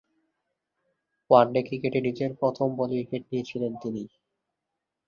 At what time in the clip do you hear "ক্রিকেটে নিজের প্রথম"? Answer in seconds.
1.67-2.67